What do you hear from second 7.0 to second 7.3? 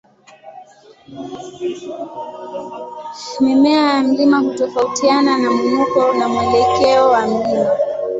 wa